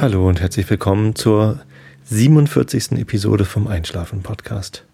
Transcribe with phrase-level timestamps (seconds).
[0.00, 1.58] Hallo und herzlich willkommen zur
[2.04, 2.92] 47.
[3.00, 4.84] Episode vom Einschlafen Podcast.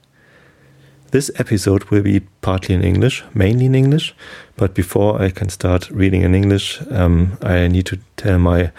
[1.10, 4.14] This episode will be partly in English, mainly in English,
[4.56, 8.70] but before I can start reading in English, um, I need to tell my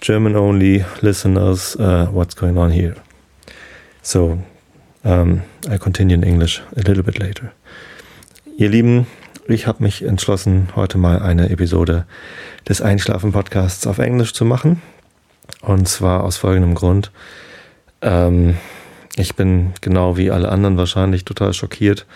[0.00, 2.96] German only listeners uh, what's going on here.
[4.02, 4.40] So,
[5.04, 7.52] um, I continue in English a little bit later.
[8.56, 9.06] Ihr Lieben,
[9.46, 12.04] ich habe mich entschlossen, heute mal eine Episode
[12.68, 14.82] des Einschlafen-Podcasts auf Englisch zu machen.
[15.60, 17.10] Und zwar aus folgendem Grund.
[18.02, 18.56] Ähm,
[19.16, 22.06] ich bin genau wie alle anderen wahrscheinlich total schockiert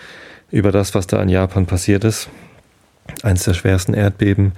[0.51, 2.29] über das, was da in Japan passiert ist.
[3.21, 4.53] Eines der schwersten Erdbeben,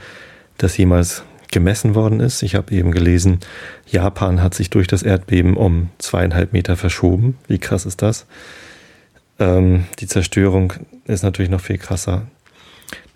[0.57, 2.43] das jemals gemessen worden ist.
[2.43, 3.39] Ich habe eben gelesen,
[3.87, 7.37] Japan hat sich durch das Erdbeben um zweieinhalb Meter verschoben.
[7.47, 8.25] Wie krass ist das?
[9.39, 10.73] Ähm, die Zerstörung
[11.05, 12.27] ist natürlich noch viel krasser.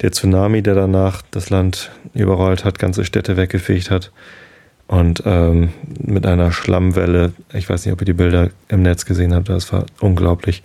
[0.02, 4.12] Der Tsunami, der danach das Land überrollt hat, ganze Städte weggefegt hat,
[4.90, 9.36] und ähm, mit einer Schlammwelle, ich weiß nicht, ob ihr die Bilder im Netz gesehen
[9.36, 10.64] habt, das war unglaublich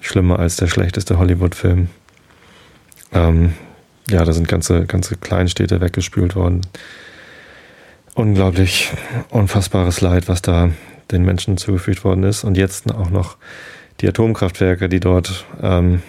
[0.00, 1.88] schlimmer als der schlechteste Hollywood-Film.
[3.12, 3.54] Ähm,
[4.08, 6.60] ja, da sind ganze, ganze Kleinstädte weggespült worden.
[8.14, 8.92] Unglaublich,
[9.30, 10.70] unfassbares Leid, was da
[11.10, 12.44] den Menschen zugefügt worden ist.
[12.44, 13.36] Und jetzt auch noch
[14.00, 16.02] die Atomkraftwerke, die dort ähm,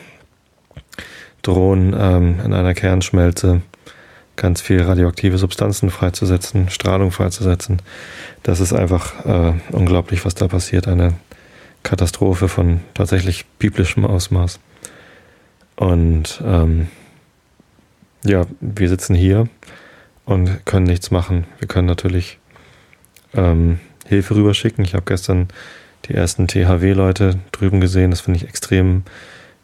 [1.41, 3.63] drohen, ähm, in einer Kernschmelze
[4.41, 7.79] ganz viel radioaktive Substanzen freizusetzen, Strahlung freizusetzen.
[8.41, 10.87] Das ist einfach äh, unglaublich, was da passiert.
[10.87, 11.13] Eine
[11.83, 14.59] Katastrophe von tatsächlich biblischem Ausmaß.
[15.75, 16.87] Und ähm,
[18.25, 19.47] ja, wir sitzen hier
[20.25, 21.45] und können nichts machen.
[21.59, 22.39] Wir können natürlich
[23.35, 24.83] ähm, Hilfe rüberschicken.
[24.83, 25.49] Ich habe gestern
[26.05, 28.09] die ersten THW-Leute drüben gesehen.
[28.09, 29.03] Das finde ich extrem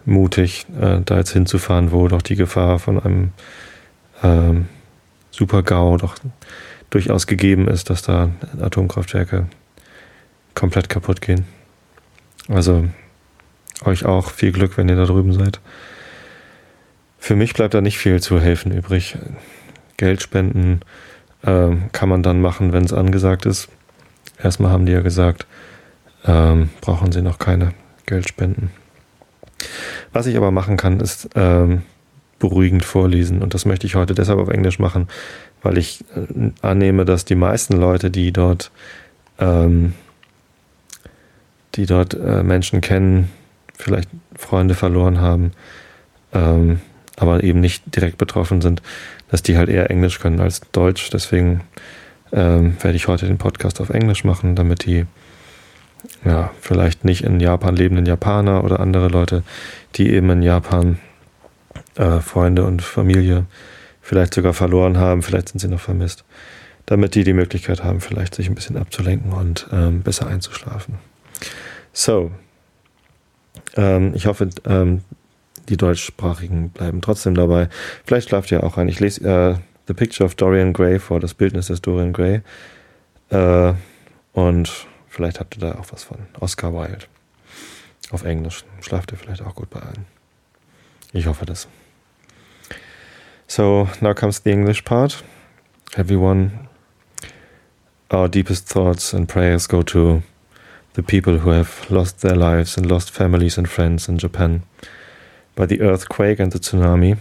[0.05, 3.31] mutig, äh, da jetzt hinzufahren, wo doch die Gefahr von einem
[4.23, 4.67] ähm,
[5.31, 6.15] Super-GAU doch
[6.89, 8.29] durchaus gegeben ist, dass da
[8.59, 9.47] Atomkraftwerke
[10.55, 11.45] komplett kaputt gehen.
[12.47, 12.87] Also
[13.83, 15.59] euch auch viel Glück, wenn ihr da drüben seid.
[17.19, 19.17] Für mich bleibt da nicht viel zu helfen übrig.
[19.97, 20.81] Geld spenden
[21.43, 23.69] äh, kann man dann machen, wenn es angesagt ist.
[24.41, 25.45] Erstmal haben die ja gesagt,
[26.25, 27.73] ähm, brauchen sie noch keine
[28.05, 28.71] Geldspenden.
[30.13, 31.83] Was ich aber machen kann, ist ähm,
[32.39, 33.41] beruhigend vorlesen.
[33.41, 35.07] Und das möchte ich heute deshalb auf Englisch machen,
[35.61, 38.71] weil ich äh, annehme, dass die meisten Leute, die dort,
[39.39, 39.93] ähm,
[41.75, 43.29] die dort äh, Menschen kennen,
[43.73, 45.51] vielleicht Freunde verloren haben,
[46.33, 46.81] ähm,
[47.15, 48.81] aber eben nicht direkt betroffen sind,
[49.29, 51.09] dass die halt eher Englisch können als Deutsch.
[51.09, 51.61] Deswegen
[52.31, 55.05] ähm, werde ich heute den Podcast auf Englisch machen, damit die
[56.25, 59.43] ja, vielleicht nicht in Japan lebenden Japaner oder andere Leute,
[59.95, 60.99] die eben in Japan
[61.97, 63.45] äh, Freunde und Familie
[64.01, 66.23] vielleicht sogar verloren haben, vielleicht sind sie noch vermisst,
[66.85, 70.95] damit die die Möglichkeit haben, vielleicht sich ein bisschen abzulenken und ähm, besser einzuschlafen.
[71.91, 72.31] So,
[73.75, 75.01] ähm, ich hoffe, ähm,
[75.69, 77.69] die Deutschsprachigen bleiben trotzdem dabei.
[78.05, 78.87] Vielleicht schlaft ihr auch ein.
[78.87, 79.55] Ich lese äh,
[79.87, 82.41] The Picture of Dorian Gray vor, das Bildnis des Dorian Gray.
[83.29, 83.73] Äh,
[84.33, 86.19] und vielleicht habt ihr da auch was von.
[86.39, 87.05] Oscar Wilde.
[88.11, 88.63] Auf Englisch.
[88.81, 90.05] Schlaft ihr vielleicht auch gut bei allen.
[91.11, 91.67] Ich hoffe das.
[93.47, 95.23] So now comes the English part.
[95.95, 96.67] Everyone,
[98.11, 100.21] our deepest thoughts and prayers go to
[100.93, 104.63] the people who have lost their lives and lost families and friends in Japan
[105.55, 107.17] by the earthquake and the tsunami.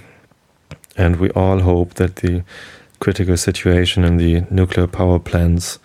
[0.97, 2.42] And we all hope that the
[2.98, 5.78] critical situation in the nuclear power plants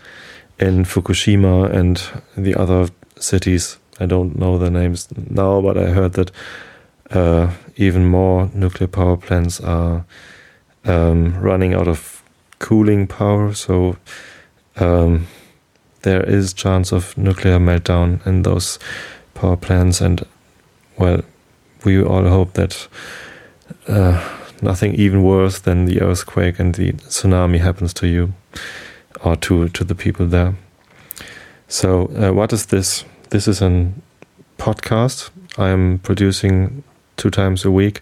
[0.57, 2.01] in Fukushima and
[2.35, 6.31] the other cities, I don't know the names now, but I heard that
[7.11, 10.05] uh, even more nuclear power plants are
[10.85, 12.23] um, running out of
[12.59, 13.97] cooling power, so
[14.77, 15.27] um,
[16.01, 18.79] there is chance of nuclear meltdown in those
[19.33, 20.01] power plants.
[20.01, 20.25] And
[20.97, 21.21] well,
[21.83, 22.87] we all hope that
[23.87, 24.23] uh,
[24.61, 28.33] nothing even worse than the earthquake and the tsunami happens to you
[29.23, 30.55] or to to the people there.
[31.67, 33.05] So, uh, what is this?
[33.29, 33.91] This is a
[34.57, 36.83] podcast I am producing
[37.17, 38.01] two times a week.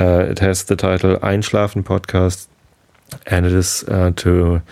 [0.00, 2.48] Uh, it has the title Einschlafen Podcast,
[3.26, 4.62] and it is uh, to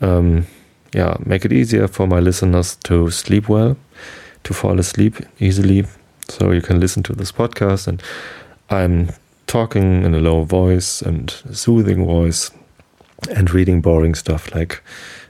[0.00, 0.46] um,
[0.94, 3.76] yeah make it easier for my listeners to sleep well,
[4.44, 5.86] to fall asleep easily.
[6.28, 8.02] So you can listen to this podcast, and
[8.68, 9.10] I'm
[9.46, 12.50] talking in a low voice and soothing voice,
[13.34, 14.82] and reading boring stuff like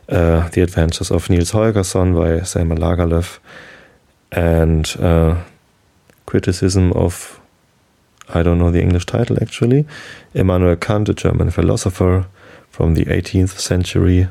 [0.08, 3.38] uh, The Adventures of Niels Holgersson by Selma Lagerlöf,
[4.32, 5.42] and uh,
[6.26, 7.39] criticism of
[8.34, 9.86] I don't know the English title actually.
[10.34, 12.26] Immanuel Kant, a German philosopher
[12.70, 14.28] from the 18th century.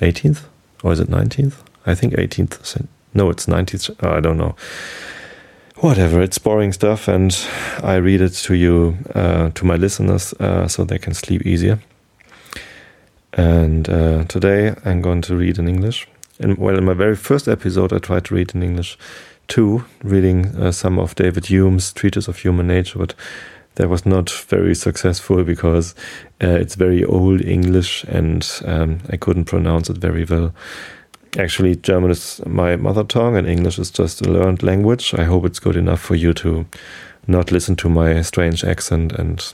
[0.00, 0.44] 18th?
[0.82, 1.54] or is it 19th?
[1.84, 2.86] I think 18th.
[3.14, 4.02] No, it's 19th.
[4.04, 4.54] I don't know.
[5.76, 7.36] Whatever, it's boring stuff, and
[7.82, 11.80] I read it to you, uh, to my listeners, uh, so they can sleep easier.
[13.32, 16.08] And uh, today I'm going to read in English.
[16.38, 18.96] And well, in my very first episode, I tried to read in English
[19.48, 23.14] too, reading uh, some of David Hume's Treatise of Human Nature, but
[23.76, 25.94] that was not very successful because
[26.42, 30.54] uh, it's very old English and um, I couldn't pronounce it very well.
[31.38, 35.14] Actually, German is my mother tongue and English is just a learned language.
[35.14, 36.66] I hope it's good enough for you to
[37.26, 39.52] not listen to my strange accent and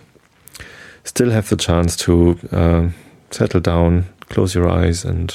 [1.05, 2.89] still have the chance to uh,
[3.31, 5.35] settle down, close your eyes, and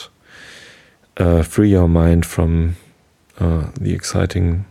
[1.18, 2.78] uh, free your mind from
[3.40, 4.66] uh, the exciting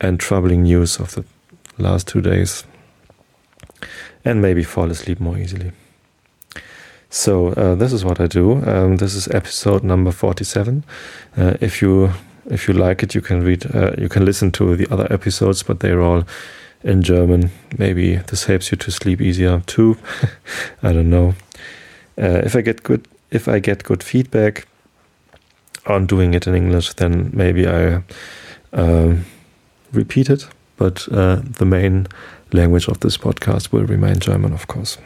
[0.00, 1.24] and troubling news of the
[1.78, 2.64] last two days
[4.24, 5.72] and maybe fall asleep more easily.
[7.10, 8.64] So uh, this is what I do.
[8.66, 10.84] Um, this is episode number forty-seven.
[11.36, 12.12] Uh, if you
[12.50, 13.74] if you like it, you can read.
[13.74, 16.24] Uh, you can listen to the other episodes, but they're all
[16.82, 17.50] in German.
[17.78, 19.96] Maybe this helps you to sleep easier too.
[20.82, 21.34] I don't know.
[22.18, 24.66] Uh, if I get good if I get good feedback
[25.86, 28.02] on doing it in English, then maybe I
[28.72, 29.24] um,
[29.92, 30.46] repeat it.
[30.76, 32.06] But uh, the main
[32.52, 34.98] language of this podcast will remain German, of course.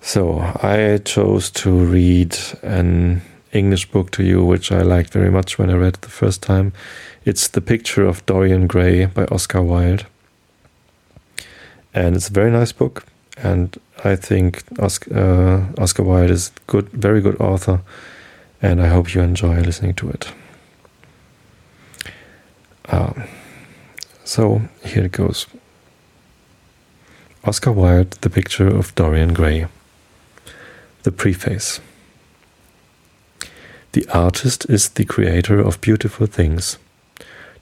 [0.00, 5.58] So I chose to read an English book to you, which I liked very much
[5.58, 6.72] when I read it the first time.
[7.24, 10.06] It's The Picture of Dorian Gray by Oscar Wilde.
[11.94, 13.04] And it's a very nice book.
[13.36, 17.80] And I think Oscar, uh, Oscar Wilde is good, very good author.
[18.60, 20.32] And I hope you enjoy listening to it.
[22.88, 23.24] Um,
[24.24, 25.46] so here it goes.
[27.44, 29.66] Oscar Wilde, The Picture of Dorian Gray.
[31.04, 31.80] The Preface.
[33.92, 36.78] The artist is the creator of beautiful things.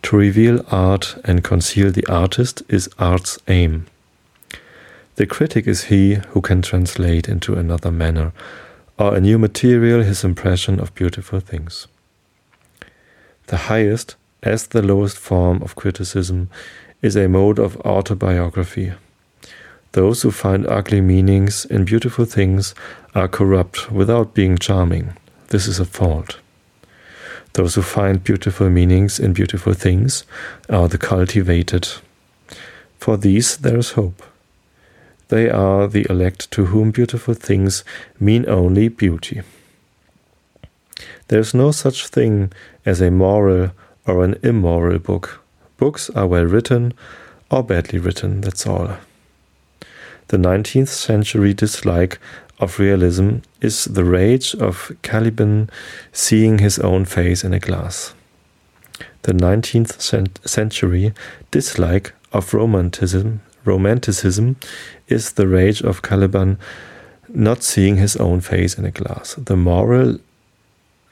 [0.02, 3.86] To reveal art and conceal the artist is art's aim.
[5.16, 8.32] The critic is he who can translate into another manner
[8.98, 11.86] or a new material his impression of beautiful things.
[13.46, 14.16] The highest
[14.46, 16.48] as the lowest form of criticism,
[17.02, 18.92] is a mode of autobiography.
[19.92, 22.74] Those who find ugly meanings in beautiful things
[23.14, 25.16] are corrupt without being charming.
[25.48, 26.38] This is a fault.
[27.54, 30.24] Those who find beautiful meanings in beautiful things
[30.68, 31.88] are the cultivated.
[32.98, 34.22] For these there is hope.
[35.28, 37.84] They are the elect to whom beautiful things
[38.20, 39.42] mean only beauty.
[41.28, 42.52] There is no such thing
[42.84, 43.72] as a moral
[44.06, 45.42] or an immoral book.
[45.76, 46.94] Books are well written
[47.50, 48.96] or badly written, that's all.
[50.28, 52.18] The 19th century dislike
[52.58, 55.70] of realism is the rage of Caliban
[56.12, 58.14] seeing his own face in a glass.
[59.22, 61.12] The 19th cent century
[61.50, 64.56] dislike of romanticism, romanticism
[65.08, 66.58] is the rage of Caliban
[67.28, 69.34] not seeing his own face in a glass.
[69.34, 70.18] The moral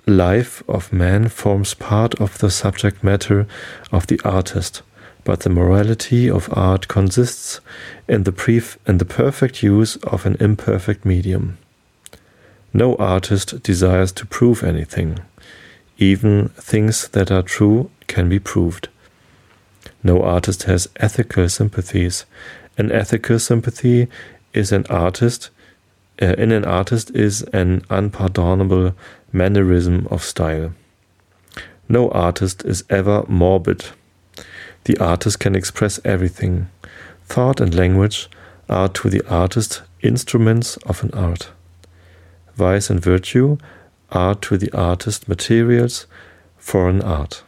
[0.07, 3.47] life of man forms part of the subject matter
[3.91, 4.83] of the artist,
[5.25, 7.61] but the morality of art consists
[8.07, 11.59] in the, pref- in the perfect use of an imperfect medium.
[12.73, 15.21] No artist desires to prove anything.
[15.97, 18.89] Even things that are true can be proved.
[20.03, 22.27] No artist has ethical sympathies.
[22.77, 24.09] An ethical sympathy
[24.53, 25.51] is an artist
[26.23, 28.95] uh, in an artist is an unpardonable
[29.33, 30.73] mannerism of style.
[31.89, 33.87] No artist is ever morbid.
[34.85, 36.69] The artist can express everything.
[37.25, 38.29] Thought and language
[38.69, 41.51] are to the artist instruments of an art.
[42.55, 43.59] Vice and virtue
[44.13, 46.07] are to the artist materials
[46.57, 47.43] for an art.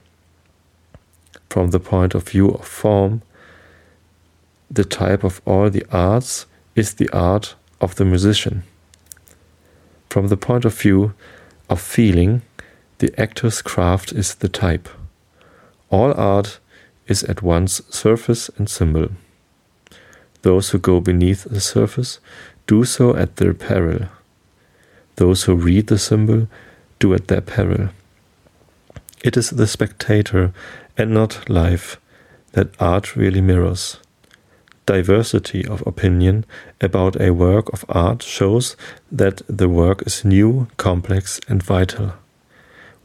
[1.49, 3.23] From the point of view of form,
[4.71, 8.63] the type of all the arts is the art of the musician.
[10.11, 11.15] From the point of view
[11.69, 12.43] of feeling,
[12.99, 14.89] the actor's craft is the type.
[15.91, 16.59] All art
[17.07, 19.09] is at once surface and symbol.
[20.43, 22.19] Those who go beneath the surface
[22.67, 24.07] do so at their peril.
[25.17, 26.49] Those who read the symbol
[26.99, 27.91] do at their peril.
[29.23, 30.53] It is the spectator
[30.97, 32.01] and not life
[32.53, 33.99] that art really mirrors
[34.87, 36.45] diversity of opinion
[36.81, 38.77] about a work of art shows
[39.11, 42.15] that the work is new, complex, and vital.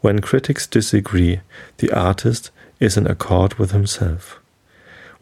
[0.02, 1.42] When critics disagree,
[1.78, 4.40] the artist is in accord with himself.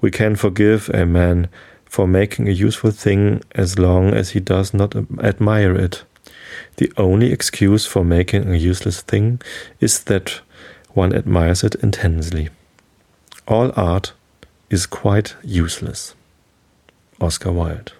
[0.01, 1.49] We can forgive a man
[1.85, 6.03] for making a useful thing as long as he does not admire it.
[6.77, 9.41] The only excuse for making a useless thing
[9.79, 10.41] is that
[10.93, 12.49] one admires it intensely.
[13.47, 14.13] All art
[14.69, 16.15] is quite useless.
[17.21, 17.91] Oscar Wilde.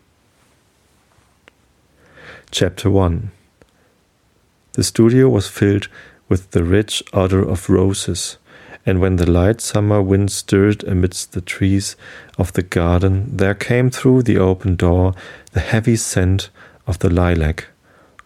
[2.52, 3.32] Chapter 1
[4.74, 5.90] The studio was filled
[6.30, 8.38] with the rich odor of roses,
[8.86, 11.98] and when the light summer wind stirred amidst the trees
[12.38, 15.14] of the garden, there came through the open door
[15.52, 16.50] the heavy scent
[16.88, 17.68] of the lilac,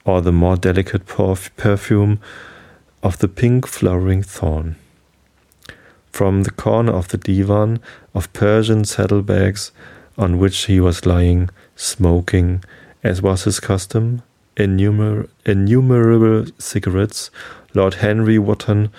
[0.06, 2.20] or the more delicate perfume
[3.02, 4.76] of the pink flowering thorn.
[6.12, 7.80] From the corner of the divan
[8.14, 9.72] of Persian saddlebags
[10.18, 12.64] on which he was lying, smoking,
[13.04, 14.22] as was his custom,
[14.56, 17.32] innumer- innumerable cigarettes,
[17.74, 18.92] Lord Henry Wotton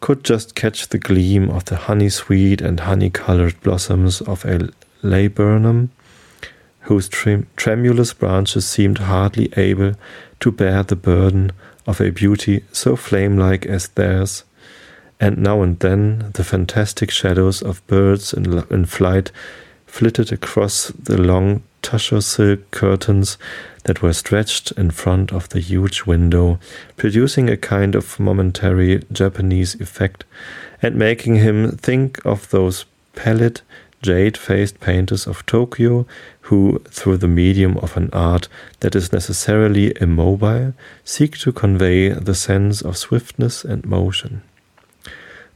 [0.00, 4.68] could just catch the gleam of the honey sweet and honey colored blossoms of a
[5.02, 5.90] laburnum,
[6.82, 9.92] whose trem- tremulous branches seemed hardly able
[10.40, 11.52] to bear the burden
[11.86, 14.44] of a beauty so flame like as theirs,
[15.18, 19.30] and now and then the fantastic shadows of birds in, in flight
[19.96, 23.38] flitted across the long tussore silk curtains
[23.84, 26.58] that were stretched in front of the huge window,
[26.98, 30.24] producing a kind of momentary Japanese effect,
[30.82, 32.84] and making him think of those
[33.14, 33.62] pallid,
[34.02, 36.06] jade faced painters of Tokyo
[36.42, 38.48] who, through the medium of an art
[38.80, 40.74] that is necessarily immobile,
[41.04, 44.42] seek to convey the sense of swiftness and motion.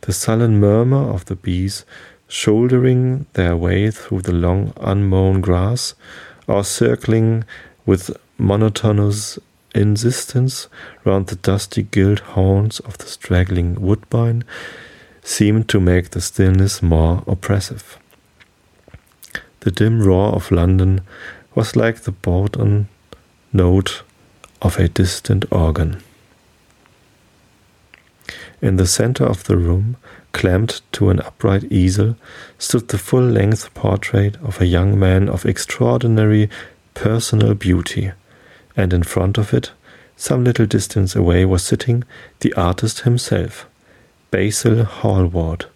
[0.01, 1.85] The sullen murmur of the bees
[2.31, 5.95] shouldering their way through the long unmown grass,
[6.47, 7.45] or circling
[7.85, 9.39] with monotonous
[9.75, 10.69] insistence
[11.05, 14.45] round the dusty gilt horns of the straggling woodbine,
[15.23, 17.99] seemed to make the stillness more oppressive.
[19.61, 21.03] The dim roar of London
[21.55, 22.89] was like the bourdon
[23.53, 24.03] note
[24.63, 26.03] of a distant organ.
[28.63, 29.97] In the center of the room,
[30.33, 32.17] clamped to an upright easel,
[32.59, 36.49] stood the full length portrait of a young man of extraordinary
[36.95, 38.13] personal beauty,
[38.77, 39.71] and in front of it,
[40.17, 42.05] some little distance away, was sitting
[42.41, 43.67] the artist himself,
[44.31, 45.67] Basil Hallward,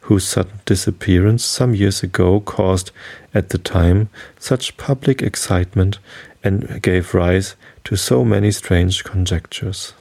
[0.00, 2.90] whose sudden disappearance some years ago caused,
[3.32, 4.08] at the time,
[4.38, 5.98] such public excitement
[6.42, 9.94] and gave rise to so many strange conjectures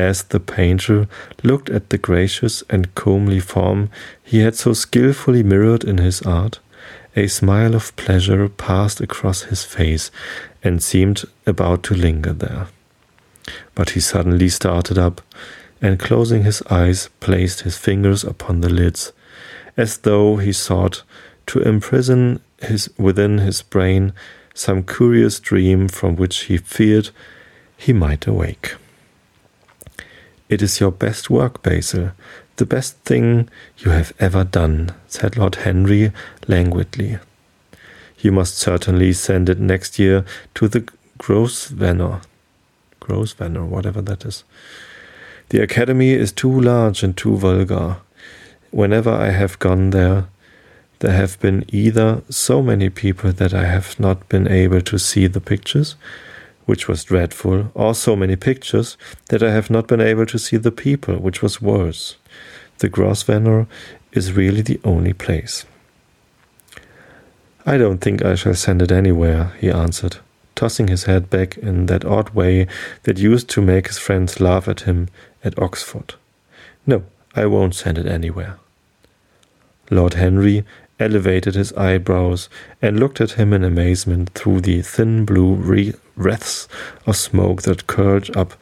[0.00, 1.06] as the painter
[1.42, 3.90] looked at the gracious and comely form
[4.22, 6.58] he had so skilfully mirrored in his art,
[7.14, 10.10] a smile of pleasure passed across his face
[10.62, 12.66] and seemed about to linger there.
[13.74, 15.20] But he suddenly started up,
[15.82, 19.12] and closing his eyes, placed his fingers upon the lids,
[19.76, 21.02] as though he sought
[21.46, 24.12] to imprison his, within his brain
[24.54, 27.10] some curious dream from which he feared
[27.76, 28.74] he might awake.
[30.50, 32.10] It is your best work, Basil,
[32.56, 36.10] the best thing you have ever done, said Lord Henry
[36.48, 37.20] languidly.
[38.18, 40.24] You must certainly send it next year
[40.56, 40.88] to the
[41.18, 42.22] Grosvenor.
[42.98, 44.42] Grosvenor, whatever that is.
[45.50, 47.98] The academy is too large and too vulgar.
[48.72, 50.26] Whenever I have gone there,
[50.98, 55.28] there have been either so many people that I have not been able to see
[55.28, 55.94] the pictures,
[56.70, 58.96] which was dreadful, or so many pictures
[59.26, 62.16] that I have not been able to see the people, which was worse.
[62.78, 63.66] The Grosvenor
[64.12, 65.64] is really the only place.
[67.66, 70.18] I don't think I shall send it anywhere, he answered,
[70.54, 72.68] tossing his head back in that odd way
[73.02, 75.08] that used to make his friends laugh at him
[75.42, 76.14] at Oxford.
[76.86, 77.02] No,
[77.34, 78.60] I won't send it anywhere.
[79.90, 80.64] Lord Henry
[81.00, 82.48] elevated his eyebrows
[82.80, 85.56] and looked at him in amazement through the thin blue
[86.20, 86.68] wreaths
[87.06, 88.54] of smoke that curled up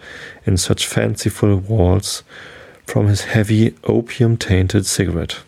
[0.47, 2.23] in such fanciful walls
[2.87, 5.41] from his heavy opium tainted cigarette.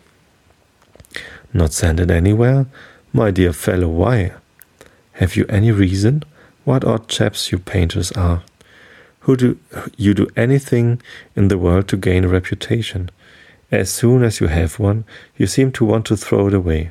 [1.53, 2.67] Not send it anywhere?
[3.13, 4.33] My dear fellow, why?
[5.15, 6.23] Have you any reason?
[6.65, 8.43] What odd chaps you painters are.
[9.21, 9.59] Who do
[9.97, 11.01] you do anything
[11.37, 13.11] in the world to gain a reputation?
[13.71, 15.05] As soon as you have one,
[15.37, 16.91] you seem to want to throw it away.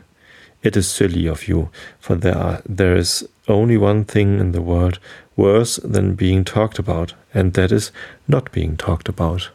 [0.62, 4.62] It is silly of you, for there, are, there is only one thing in the
[4.62, 5.00] world
[5.36, 7.92] worse than being talked about, and that is
[8.28, 9.50] not being talked about.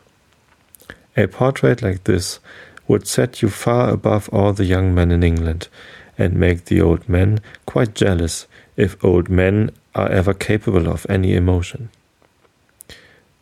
[1.16, 2.40] A portrait like this
[2.88, 5.68] would set you far above all the young men in England,
[6.16, 8.46] and make the old men quite jealous
[8.76, 11.90] if old men are ever capable of any emotion.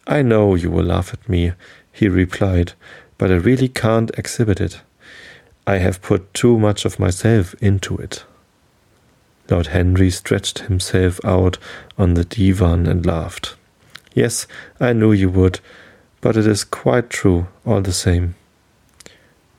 [0.06, 1.52] I know you will laugh at me,
[1.92, 2.72] he replied,
[3.18, 4.80] but I really can't exhibit it.
[5.66, 8.24] I have put too much of myself into it.
[9.48, 11.58] Lord Henry stretched himself out
[11.98, 13.54] on the divan and laughed.
[14.14, 14.46] Yes,
[14.80, 15.60] I knew you would,
[16.20, 18.34] but it is quite true all the same.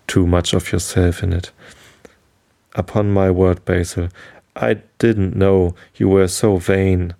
[0.07, 1.51] Too much of yourself in it.
[2.75, 4.09] Upon my word, Basil,
[4.55, 7.13] I didn't know you were so vain,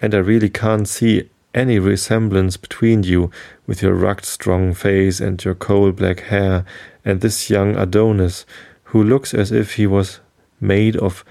[0.00, 3.30] and I really can't see any resemblance between you
[3.66, 6.64] with your rugged, strong face and your coal black hair
[7.06, 8.44] and this young Adonis
[8.90, 10.20] who looks as if he was
[10.60, 11.24] made of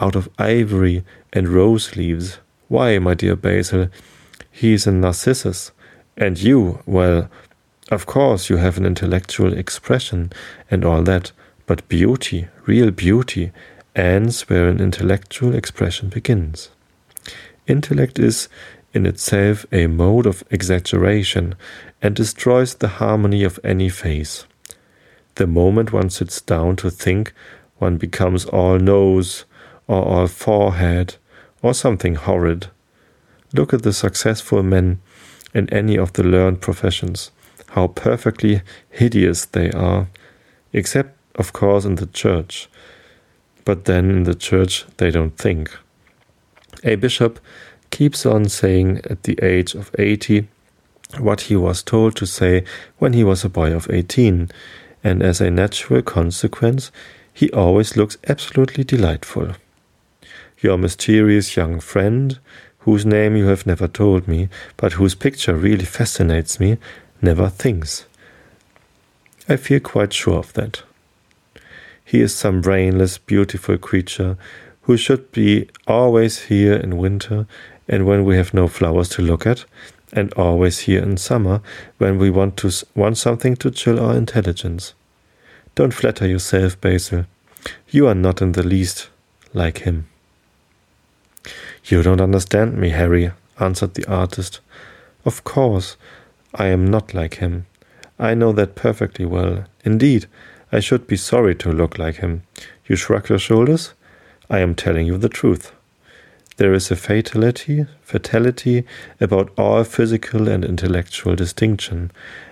[0.00, 2.38] out of ivory and rose leaves.
[2.68, 3.88] Why, my dear Basil,
[4.50, 5.72] he is a Narcissus,
[6.16, 7.28] and you, well,
[7.90, 10.32] of course you have an intellectual expression
[10.70, 11.32] and all that,
[11.66, 13.52] but beauty, real beauty,
[13.94, 16.70] ends where an intellectual expression begins.
[17.66, 18.48] Intellect is
[18.94, 21.54] in itself a mode of exaggeration
[22.00, 24.46] and destroys the harmony of any face.
[25.40, 27.32] The moment one sits down to think,
[27.78, 29.46] one becomes all nose
[29.86, 31.14] or all forehead
[31.62, 32.66] or something horrid.
[33.54, 35.00] Look at the successful men
[35.54, 37.30] in any of the learned professions,
[37.70, 40.08] how perfectly hideous they are,
[40.74, 42.68] except, of course, in the church.
[43.64, 45.74] But then in the church they don't think.
[46.84, 47.40] A bishop
[47.88, 50.48] keeps on saying at the age of 80
[51.18, 52.62] what he was told to say
[52.98, 54.50] when he was a boy of 18,
[55.02, 56.90] and as a natural consequence,
[57.32, 59.52] he always looks absolutely delightful.
[60.60, 62.38] Your mysterious young friend,
[62.80, 66.78] whose name you have never told me, but whose picture really fascinates me,
[67.22, 68.04] never thinks.
[69.48, 70.82] I feel quite sure of that.
[72.04, 74.36] He is some brainless, beautiful creature
[74.82, 77.46] who should be always here in winter
[77.88, 79.64] and when we have no flowers to look at,
[80.12, 81.60] and always here in summer
[81.98, 84.94] when we want to want something to chill our intelligence.
[85.74, 87.26] Don't flatter yourself, Basil.
[87.88, 89.08] You are not in the least
[89.52, 90.06] like him.
[91.84, 94.60] You don't understand me, Harry, answered the artist.
[95.24, 95.96] Of course,
[96.54, 97.66] I am not like him.
[98.18, 99.64] I know that perfectly well.
[99.84, 100.26] Indeed,
[100.72, 102.42] I should be sorry to look like him.
[102.86, 103.94] You shrug your shoulders?
[104.48, 105.72] I am telling you the truth.
[106.60, 108.84] There is a fatality, fatality
[109.18, 112.10] about all physical and intellectual distinction,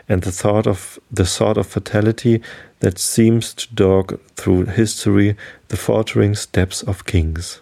[0.08, 2.40] and the thought of the sort of fatality
[2.80, 5.36] that seems to dog through history
[5.68, 7.60] the faltering steps of kings.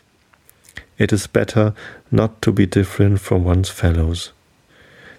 [0.99, 1.75] It is better
[2.13, 4.31] not to be different from one's fellows.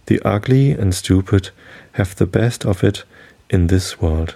[0.06, 1.50] The ugly and stupid
[1.96, 3.04] have the best of it
[3.50, 4.36] in this world.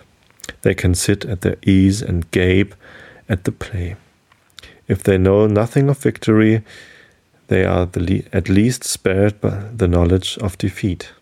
[0.61, 2.75] They can sit at their ease and gape
[3.29, 3.95] at the play.
[4.91, 6.63] If they know nothing of victory,
[7.47, 11.13] they are le at least spared by the knowledge of defeat.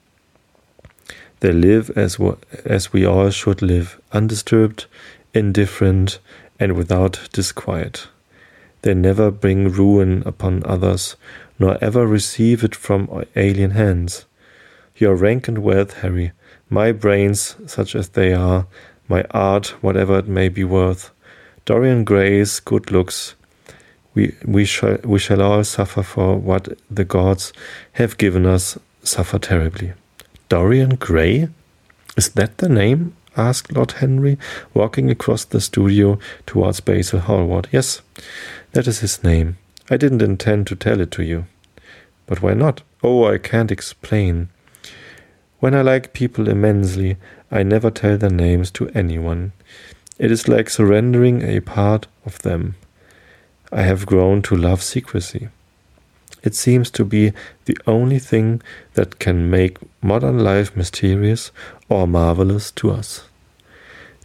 [1.41, 2.17] They live as,
[2.65, 4.87] as we all should live, undisturbed,
[5.35, 6.17] indifferent,
[6.59, 8.07] and without disquiet.
[8.81, 11.15] They never bring ruin upon others,
[11.59, 14.25] nor ever receive it from alien hands.
[14.95, 16.31] Your rank and wealth, Harry,
[16.71, 18.65] my brains, such as they are,
[19.07, 21.11] my art, whatever it may be worth,
[21.65, 23.35] Dorian Gray's good looks,
[24.45, 27.53] we, shall, we shall all suffer for what the gods
[27.93, 29.93] have given us, suffer terribly.
[30.49, 31.49] Dorian Gray?
[32.17, 33.15] Is that the name?
[33.37, 34.37] asked Lord Henry,
[34.73, 37.67] walking across the studio towards Basil Hallward.
[37.71, 38.01] Yes,
[38.73, 39.57] that is his name.
[39.89, 41.45] I didn't intend to tell it to you.
[42.25, 42.81] But why not?
[43.01, 44.49] Oh, I can't explain.
[45.59, 47.17] When I like people immensely,
[47.51, 49.53] I never tell their names to anyone.
[50.17, 52.75] It is like surrendering a part of them.
[53.71, 55.49] I have grown to love secrecy.
[56.41, 57.33] It seems to be
[57.65, 58.61] the only thing
[58.93, 61.51] that can make modern life mysterious
[61.89, 63.25] or marvelous to us.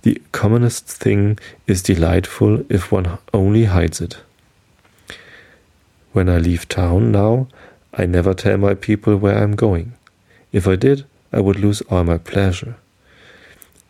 [0.03, 4.19] The commonest thing is delightful if one only hides it.
[6.13, 7.49] When I leave town now,
[7.93, 9.95] I never tell my people where I'm going.
[10.53, 12.77] If I did, I would lose all my pleasure.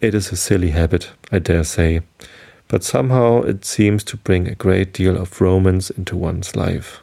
[0.00, 2.00] It is a silly habit, I dare say,
[2.68, 7.00] but somehow it seems to bring a great deal of romance into one's life.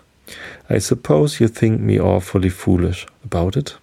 [0.69, 3.76] I suppose you think me awfully foolish about it?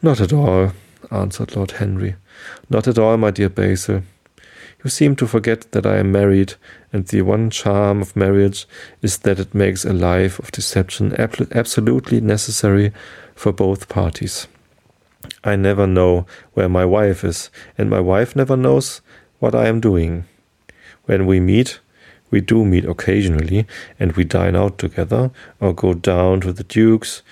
[0.00, 0.72] Not at all,
[1.10, 2.16] answered Lord Henry.
[2.70, 4.02] Not at all, my dear Basil.
[4.82, 6.54] You seem to forget that I am married,
[6.92, 8.66] and the one charm of marriage
[9.00, 12.92] is that it makes a life of deception absolutely necessary
[13.36, 14.48] for both parties.
[15.44, 19.00] I never know where my wife is, and my wife never knows
[19.38, 20.24] what I am doing.
[21.04, 21.80] When we meet,
[22.30, 23.66] we do meet occasionally,
[23.98, 27.22] and we dine out together or go down to the Duke's.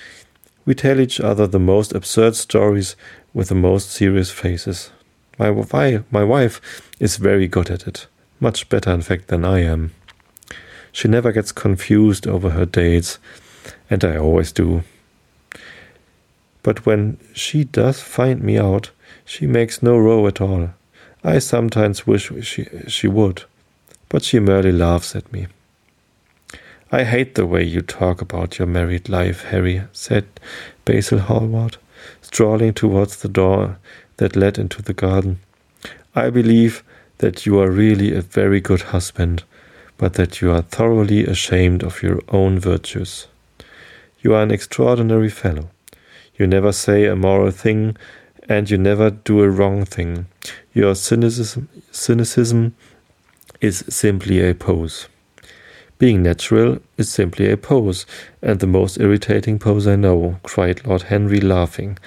[0.67, 2.97] We tell each other the most absurd stories
[3.33, 4.91] with the most serious faces.
[5.39, 6.61] My wife, my wife
[7.01, 8.07] is very good at it,
[8.41, 9.93] much better, in fact, than I am.
[10.93, 13.19] She never gets confused over her dates,
[13.89, 14.83] and I always do.
[16.63, 18.91] But when she does find me out,
[19.25, 20.71] she makes no row at all.
[21.25, 23.45] I sometimes wish she, she would,
[24.11, 25.47] but she merely laughs at me.
[26.93, 30.27] I hate the way you talk about your married life, Harry, said
[30.85, 31.77] Basil Hallward,
[32.21, 33.79] strolling towards the door
[34.17, 35.39] that led into the garden.
[36.15, 36.83] I believe
[37.19, 39.45] that you are really a very good husband,
[39.97, 43.29] but that you are thoroughly ashamed of your own virtues.
[44.21, 45.71] You are an extraordinary fellow.
[46.37, 47.97] You never say a moral thing,
[48.49, 50.27] and you never do a wrong thing.
[50.75, 52.75] Your cynicism, cynicism
[53.61, 55.09] is simply a pose.
[55.99, 58.07] Being natural is simply a pose,
[58.41, 61.99] and the most irritating pose I know, cried Lord Henry, laughing.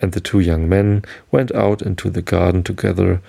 [0.00, 3.20] And the two young men went out into the garden together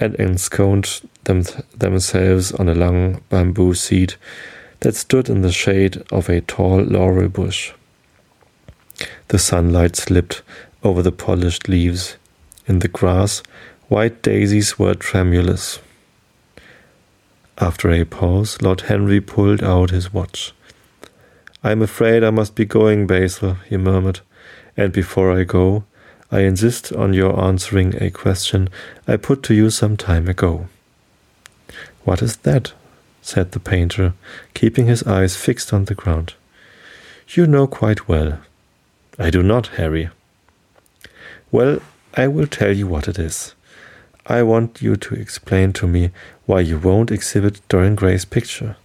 [0.00, 1.44] and ensconced them
[1.76, 4.16] themselves on a long bamboo seat
[4.80, 7.72] that stood in the shade of a tall laurel bush.
[9.28, 10.42] The sunlight slipped
[10.82, 12.16] over the polished leaves.
[12.66, 13.42] In the grass,
[13.88, 15.78] white daisies were tremulous.
[17.58, 20.52] After a pause, Lord Henry pulled out his watch.
[21.64, 24.20] I am afraid I must be going, Basil, he murmured,
[24.76, 25.84] and before I go,
[26.30, 28.68] I insist on your answering a question
[29.08, 30.68] I put to you some time ago.
[32.04, 32.72] What is that?
[33.22, 34.12] said the painter,
[34.54, 36.34] keeping his eyes fixed on the ground.
[37.28, 38.38] You know quite well.
[39.18, 40.10] I do not, Harry.
[41.50, 41.80] Well,
[42.14, 43.54] I will tell you what it is.
[44.28, 46.10] I want you to explain to me
[46.46, 48.76] why you won't exhibit Dorian Gray's picture.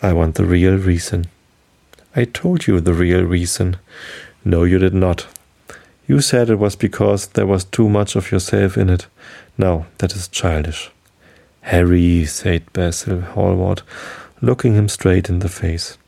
[0.00, 1.26] I want the real reason.
[2.16, 3.76] I told you the real reason.
[4.42, 5.26] No, you did not.
[6.06, 9.06] You said it was because there was too much of yourself in it.
[9.58, 10.90] Now, that is childish.
[11.60, 13.82] Harry, said Basil Hallward,
[14.40, 15.98] looking him straight in the face.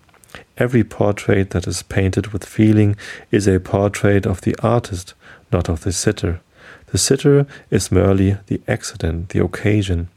[0.57, 2.97] Every portrait that is painted with feeling
[3.31, 5.13] is a portrait of the artist,
[5.53, 6.41] not of the sitter.
[6.87, 10.09] The sitter is merely the accident, the occasion.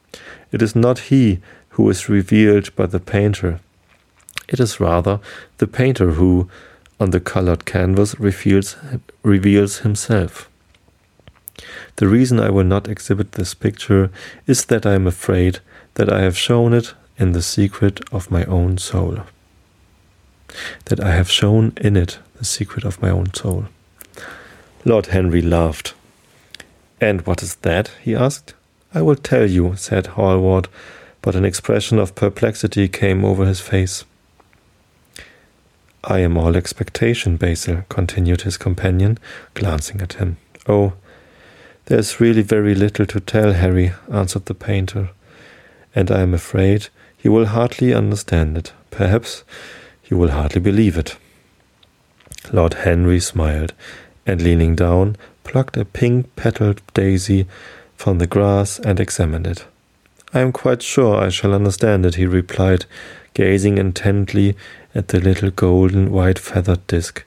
[0.51, 3.59] It is not he who is revealed by the painter.
[4.47, 5.19] It is rather
[5.57, 6.49] the painter who,
[6.99, 8.75] on the colored canvas, reveals,
[9.23, 10.49] reveals himself.
[11.97, 14.11] The reason I will not exhibit this picture
[14.47, 15.59] is that I am afraid
[15.95, 19.19] that I have shown it in the secret of my own soul.
[20.85, 23.65] That I have shown in it the secret of my own soul.
[24.85, 25.93] Lord Henry laughed.
[27.01, 27.91] And what is that?
[28.01, 28.53] he asked.
[28.93, 30.67] I will tell you, said Hallward,
[31.21, 34.03] but an expression of perplexity came over his face.
[36.03, 39.17] I am all expectation, Basil, continued his companion,
[39.53, 40.37] glancing at him.
[40.67, 40.93] Oh,
[41.85, 45.09] there is really very little to tell, Harry, answered the painter,
[45.93, 46.87] and I am afraid
[47.21, 48.71] you will hardly understand it.
[48.91, 49.43] Perhaps
[50.05, 51.17] you will hardly believe it.
[52.51, 53.73] Lord Henry smiled,
[54.25, 55.17] and leaning down,
[55.49, 57.47] plucked a pink petaled daisy
[57.97, 59.65] from the grass and examined it.
[60.31, 62.85] I am quite sure I shall understand it, he replied,
[63.33, 64.55] gazing intently
[64.93, 67.25] at the little golden white feathered disk.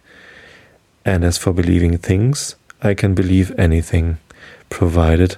[1.04, 4.18] And as for believing things, I can believe anything,
[4.70, 5.36] provided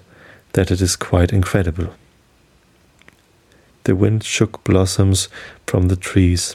[0.53, 1.95] that it is quite incredible.
[3.85, 5.31] The wind shook blossoms
[5.67, 6.55] from the trees,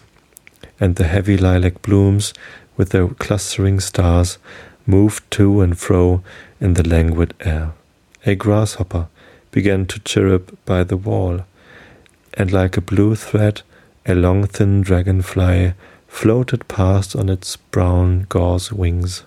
[0.79, 2.35] and the heavy lilac blooms,
[2.77, 4.37] with their clustering stars,
[4.89, 6.23] moved to and fro
[6.59, 7.71] in the languid air.
[8.25, 9.07] A grasshopper
[9.51, 11.45] began to chirrup by the wall,
[12.33, 13.61] and like a blue thread,
[14.05, 15.73] a long thin dragonfly
[16.07, 19.23] floated past on its brown gauze wings.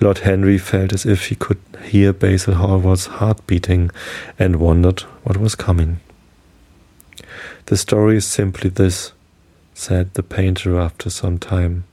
[0.00, 3.90] Lord Henry felt as if he could hear Basil Hallward's heart beating
[4.38, 6.00] and wondered what was coming.
[7.66, 9.12] The story is simply this,
[9.74, 11.84] said the painter after some time.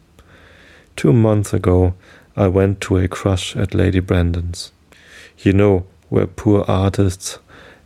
[0.96, 1.94] Two months ago,
[2.36, 4.72] I went to a crush at Lady Brandon's.
[5.38, 7.40] You know, where poor artists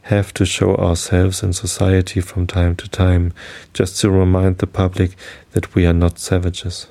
[0.03, 3.33] have to show ourselves in society from time to time,
[3.73, 5.15] just to remind the public
[5.53, 6.87] that we are not savages.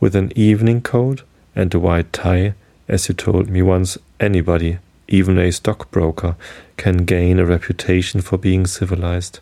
[0.00, 1.22] With an evening coat
[1.54, 2.54] and a white tie,
[2.88, 6.34] as you told me once, anybody, even a stockbroker,
[6.76, 9.38] can gain a reputation for being civilized.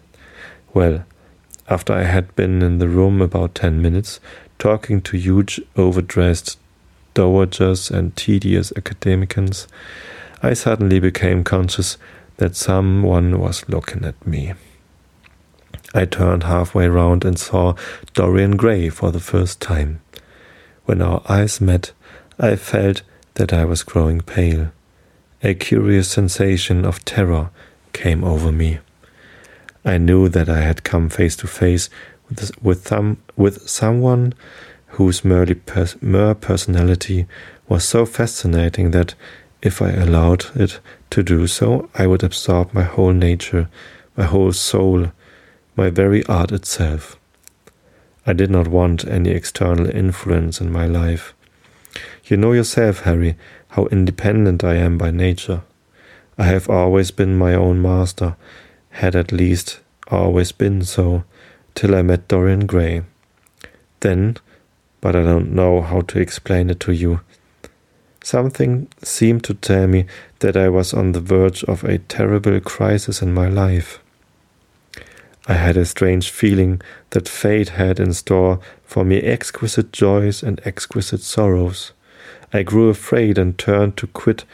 [0.74, 1.04] Well,
[1.68, 4.20] after I had been in the room about ten minutes,
[4.58, 6.58] talking to huge, overdressed
[7.16, 9.66] dowagers and tedious academicians,
[10.42, 11.96] I suddenly became conscious
[12.36, 14.52] that someone was looking at me.
[15.94, 17.74] I turned halfway round and saw
[18.12, 20.02] Dorian Gray for the first time.
[20.84, 21.92] When our eyes met,
[22.38, 23.02] I felt
[23.34, 24.72] that I was growing pale.
[25.42, 27.50] A curious sensation of terror
[27.94, 28.78] came over me.
[29.86, 31.88] I knew that I had come face to face
[32.28, 34.34] with, with, some, with someone
[34.88, 35.96] whose merely pers-
[36.40, 37.26] personality
[37.68, 39.14] was so fascinating that
[39.62, 43.68] if I allowed it to do so, I would absorb my whole nature,
[44.16, 45.12] my whole soul,
[45.74, 47.16] my very art itself.
[48.26, 51.34] I did not want any external influence in my life.
[52.24, 53.36] You know yourself, Harry,
[53.68, 55.62] how independent I am by nature.
[56.38, 58.36] I have always been my own master,
[58.90, 61.24] had at least always been so,
[61.74, 63.02] till I met Dorian Gray.
[64.00, 64.36] Then,
[65.06, 67.20] but I don't know how to explain it to you,
[68.24, 70.06] something seemed to tell me
[70.40, 74.00] that I was on the verge of a terrible crisis in my life.
[75.46, 80.60] I had a strange feeling that fate had in store for me exquisite joys and
[80.64, 81.92] exquisite sorrows.
[82.52, 84.44] I grew afraid and turned to quit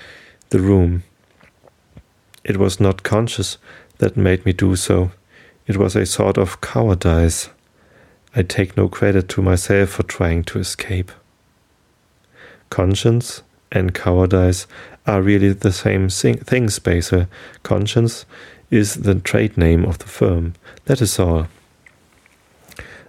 [0.51, 1.03] the room.
[2.45, 3.57] It was not conscience
[3.97, 5.12] that made me do so.
[5.67, 7.49] It was a sort of cowardice.
[8.35, 11.12] I take no credit to myself for trying to escape.
[12.71, 14.66] Conscience and cowardice
[15.07, 17.27] are really the same thing, Basil.
[17.62, 18.25] Conscience
[18.71, 20.55] is the trade name of the firm.
[20.87, 21.49] That is all.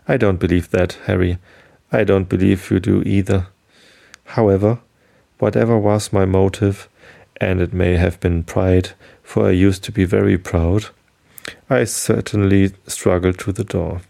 [0.08, 1.38] I don't believe that, Harry.
[1.92, 3.48] I don't believe you do either.
[4.26, 4.80] However,
[5.40, 6.90] whatever was my motive,
[7.38, 8.90] and it may have been pride,
[9.22, 10.88] for I used to be very proud,
[11.70, 14.02] I certainly struggled to the door.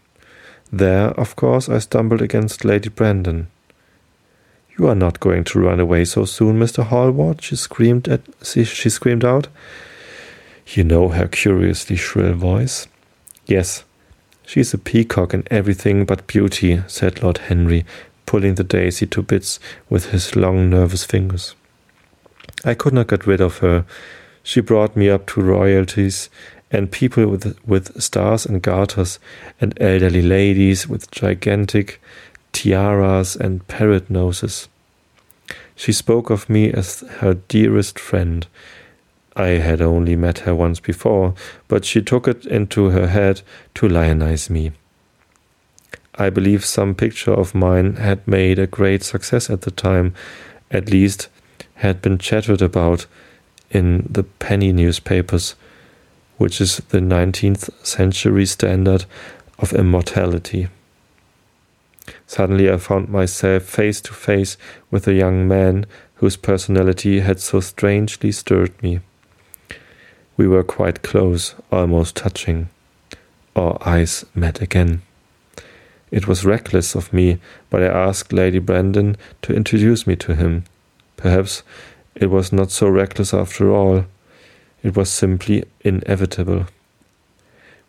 [0.73, 3.45] There, of course, I stumbled against Lady Brandon.
[4.75, 6.83] You are not going to run away so soon, Mr.
[6.83, 9.49] Hallward, she screamed at she, screamed out.
[10.65, 12.87] You know her curiously shrill voice.
[13.45, 13.83] Yes,
[14.47, 17.85] she's a peacock in everything but beauty, said Lord Henry,
[18.25, 19.59] pulling the daisy to bits
[19.91, 21.53] with his long, nervous fingers.
[22.65, 23.85] I could not get rid of her.
[24.41, 26.31] She brought me up to royalties
[26.73, 29.19] and people with, with stars and garters,
[29.61, 32.01] and elderly ladies with gigantic
[32.51, 34.67] tiaras and parrot noses.
[35.75, 38.45] She spoke of me as her dearest friend,
[39.35, 41.33] I had only met her once before,
[41.67, 43.41] but she took it into her head
[43.75, 44.71] to lionize me.
[46.15, 50.13] I believe some picture of mine had made a great success at the time,
[50.69, 51.29] at least
[51.75, 53.07] had been chattered about
[53.71, 55.55] in the penny newspapers,
[56.37, 59.05] which is the 19th century standard
[59.59, 60.67] of immortality.
[62.27, 64.57] Suddenly I found myself face to face
[64.91, 68.99] with a young man whose personality had so strangely stirred me.
[70.35, 72.69] We were quite close, almost touching.
[73.55, 75.01] Our eyes met again.
[76.11, 80.63] It was reckless of me, but I asked Lady Brandon to introduce me to him.
[81.17, 81.63] Perhaps
[82.15, 84.05] it was not so reckless after all.
[84.83, 86.67] It was simply inevitable.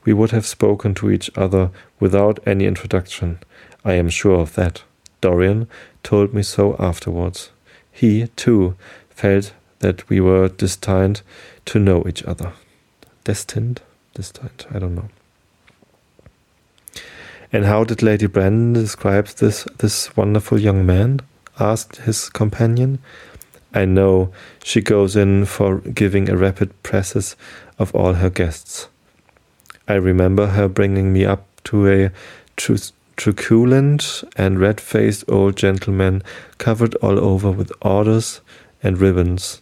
[0.04, 3.40] We would have spoken to each other without any introduction.
[3.84, 4.84] I am sure of that.
[5.20, 5.68] Dorian
[6.02, 7.50] told me so afterwards.
[7.90, 8.76] He, too,
[9.10, 11.22] felt that we were destined
[11.66, 12.52] to know each other.
[13.24, 13.80] Destined?
[14.14, 14.66] Destined?
[14.70, 15.08] I don't know.
[17.52, 21.20] And how did Lady Brandon describe this this wonderful young man?
[21.60, 22.98] asked his companion.
[23.74, 24.32] I know
[24.62, 27.34] she goes in for giving a rapid précis
[27.78, 28.88] of all her guests.
[29.88, 32.10] I remember her bringing me up to a
[33.16, 36.22] truculent and red faced old gentleman
[36.58, 38.40] covered all over with orders
[38.82, 39.60] and ribbons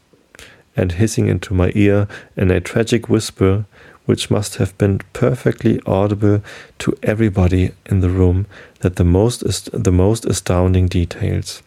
[0.76, 3.64] and hissing into my ear in a tragic whisper
[4.04, 6.42] which must have been perfectly audible
[6.78, 8.46] to everybody in the room
[8.80, 11.62] that the most the most astounding details.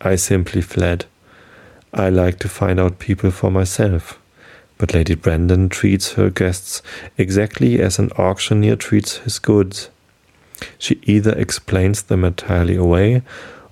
[0.00, 1.06] I simply fled.
[1.92, 4.18] I like to find out people for myself.
[4.78, 6.82] But Lady Brandon treats her guests
[7.18, 9.90] exactly as an auctioneer treats his goods.
[10.78, 13.22] She either explains them entirely away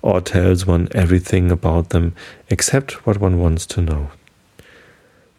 [0.01, 2.13] or tells one everything about them
[2.49, 4.11] except what one wants to know.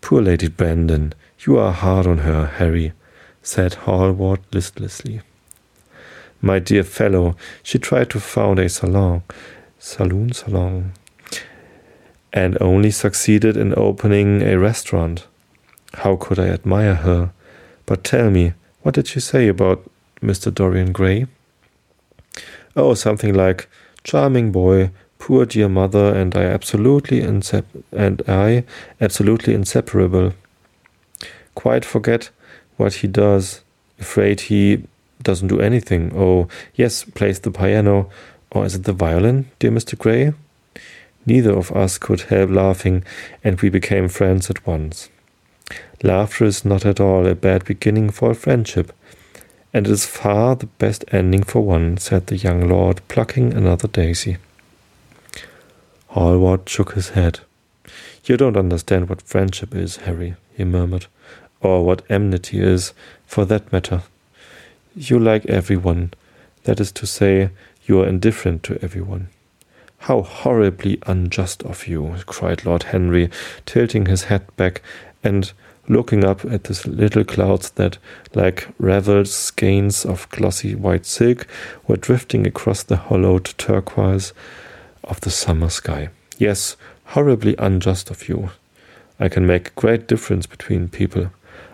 [0.00, 2.92] Poor Lady Brandon, you are hard on her, Harry,
[3.42, 5.20] said Hallward listlessly.
[6.40, 9.22] My dear fellow, she tried to found a salon,
[9.78, 10.92] saloon, salon,
[12.32, 15.26] and only succeeded in opening a restaurant.
[15.94, 17.32] How could I admire her?
[17.86, 19.88] But tell me, what did she say about
[20.22, 20.54] Mr.
[20.54, 21.26] Dorian Gray?
[22.76, 23.68] Oh, something like,
[24.04, 28.64] charming boy, poor dear mother and I absolutely insep- and I
[29.00, 30.32] absolutely inseparable.
[31.54, 32.30] Quite forget
[32.76, 33.62] what he does.
[33.98, 34.84] Afraid he
[35.22, 36.12] doesn't do anything.
[36.14, 38.08] Oh, yes, plays the piano.
[38.52, 39.98] Or is it the violin, dear Mr.
[39.98, 40.32] Gray?
[41.26, 43.04] Neither of us could help laughing,
[43.44, 45.09] and we became friends at once.
[46.02, 48.92] Laughter is not at all a bad beginning for a friendship.
[49.72, 53.87] And it is far the best ending for one, said the young lord, plucking another
[53.87, 54.38] daisy.
[56.09, 57.40] Hallward shook his head.
[58.24, 61.06] You don't understand what friendship is, Harry, he murmured,
[61.61, 62.92] or what enmity is,
[63.26, 64.02] for that matter.
[64.96, 66.12] You like everyone.
[66.64, 67.50] That is to say,
[67.85, 69.28] you are indifferent to everyone.
[70.04, 73.30] How horribly unjust of you, cried Lord Henry,
[73.66, 74.80] tilting his head back
[75.22, 75.52] and
[75.88, 77.98] looking up at the little clouds that,
[78.34, 81.46] like ravelled skeins of glossy white silk,
[81.86, 84.32] were drifting across the hollowed turquoise
[85.04, 86.08] of the summer sky.
[86.38, 88.50] Yes, horribly unjust of you.
[89.18, 91.30] I can make great difference between people.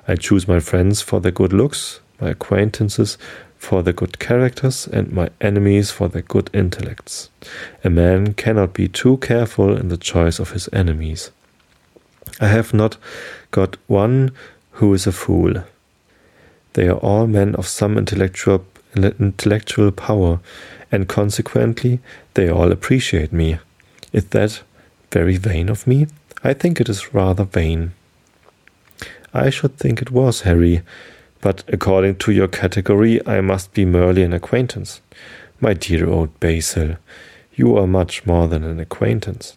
[0.08, 3.18] I choose my friends for their good looks, my acquaintances
[3.58, 7.30] for their good characters, and my enemies for their good intellects.
[7.82, 11.30] A man cannot be too careful in the choice of his enemies.
[12.40, 12.96] I have not
[13.50, 14.32] got one
[14.72, 15.64] who is a fool.
[16.74, 20.40] They are all men of some intellectual intellectual power,
[20.90, 22.00] and consequently
[22.34, 23.58] they all appreciate me.
[24.12, 24.62] Is that
[25.10, 26.06] very vain of me?
[26.42, 27.92] I think it is rather vain.
[29.34, 30.82] I should think it was, Harry,
[31.40, 35.00] but according to your category, I must be merely an acquaintance.
[35.60, 36.96] My dear old Basil,
[37.54, 39.56] you are much more than an acquaintance,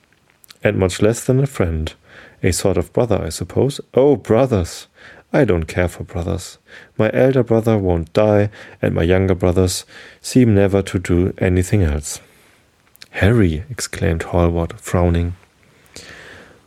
[0.64, 1.94] and much less than a friend.
[2.42, 3.82] A sort of brother, I suppose.
[3.94, 4.88] Oh, brothers!
[5.32, 6.58] I don't care for brothers.
[6.98, 8.50] My elder brother won't die,
[8.82, 9.86] and my younger brothers
[10.22, 12.22] seem never to do anything else.
[13.12, 15.36] Harry, exclaimed Hallward, frowning.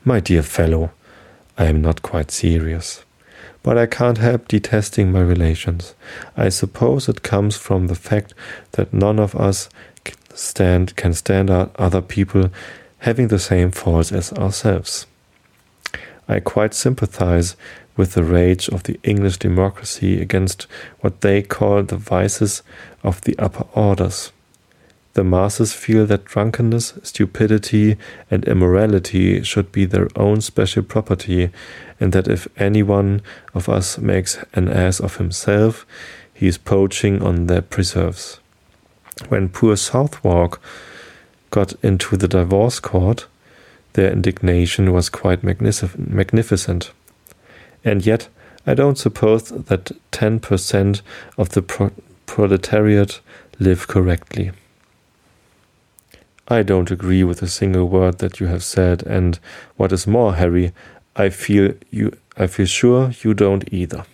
[0.04, 0.92] My dear fellow,
[1.56, 3.04] I am not quite serious.
[3.62, 5.94] But I can't help detesting my relations.
[6.36, 8.34] I suppose it comes from the fact
[8.72, 9.68] that none of us
[10.34, 12.50] stand can stand out other people
[12.98, 15.06] having the same faults as ourselves.
[16.28, 17.56] I quite sympathize
[17.96, 20.66] with the rage of the English democracy against
[21.00, 22.62] what they call the vices
[23.02, 24.32] of the upper orders.
[25.14, 27.98] The masses feel that drunkenness, stupidity,
[28.30, 31.50] and immorality should be their own special property,
[32.02, 33.22] and that if any one
[33.54, 35.86] of us makes an ass of himself,
[36.34, 38.40] he is poaching on their preserves.
[39.28, 40.60] When poor Southwark
[41.50, 43.28] got into the divorce court,
[43.92, 46.90] their indignation was quite magnificent.
[47.84, 48.28] And yet,
[48.66, 51.02] I don't suppose that 10%
[51.38, 51.92] of the pro
[52.26, 53.20] proletariat
[53.60, 54.50] live correctly.
[56.48, 59.38] I don't agree with a single word that you have said, and
[59.76, 60.72] what is more, Harry,
[61.16, 64.04] I feel you I feel sure you don't either.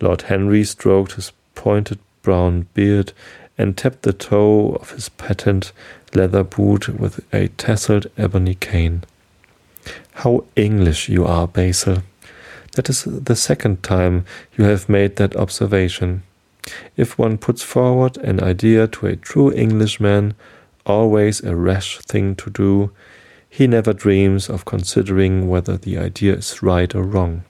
[0.00, 3.12] Lord Henry stroked his pointed brown beard
[3.58, 5.72] and tapped the toe of his patent
[6.14, 9.02] leather boot with a tasseled ebony cane.
[10.12, 12.02] How English you are, Basil.
[12.74, 14.24] That is the second time
[14.56, 16.22] you have made that observation.
[16.96, 20.34] If one puts forward an idea to a true Englishman,
[20.84, 22.90] always a rash thing to do,
[23.56, 27.42] he never dreams of considering whether the idea is right or wrong.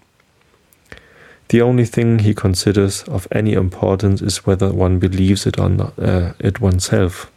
[1.48, 5.98] The only thing he considers of any importance is whether one believes it or not,
[5.98, 7.28] uh, it oneself.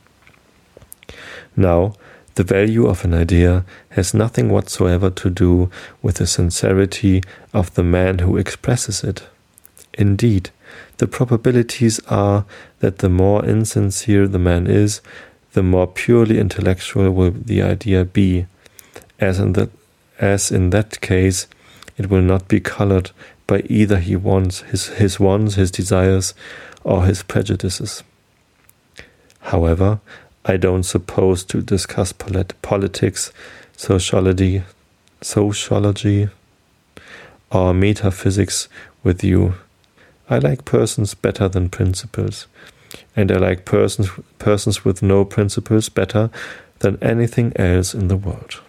[1.55, 1.95] Now,
[2.35, 5.71] the value of an idea has nothing whatsoever to do
[6.03, 9.27] with the sincerity of the man who expresses it.
[9.95, 10.51] Indeed,
[10.97, 12.45] the probabilities are
[12.81, 15.01] that the more insincere the man is,
[15.53, 18.45] the more purely intellectual will the idea be,
[19.19, 19.69] as in that,
[20.19, 21.47] as in that case,
[21.97, 23.11] it will not be colored
[23.47, 26.33] by either he wants his, his wants, his desires,
[26.83, 28.03] or his prejudices.
[29.41, 29.99] However,
[30.45, 33.31] I don't suppose to discuss polit politics,
[33.75, 34.63] sociology,
[35.21, 36.29] sociology,
[37.51, 38.69] or metaphysics
[39.03, 39.55] with you.
[40.29, 42.47] I like persons better than principles,
[43.15, 46.29] and I like persons persons with no principles better
[46.79, 48.61] than anything else in the world.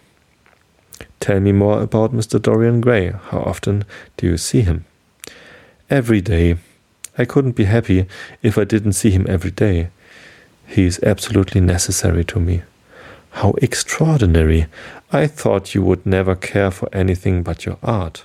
[1.19, 2.41] Tell me more about Mr.
[2.41, 3.11] Dorian Gray.
[3.11, 3.85] How often
[4.17, 4.85] do you see him?
[5.89, 6.57] Every day.
[7.17, 8.07] I couldn't be happy
[8.41, 9.89] if I didn't see him every day.
[10.65, 12.63] He is absolutely necessary to me.
[13.31, 14.67] How extraordinary!
[15.11, 18.23] I thought you would never care for anything but your art.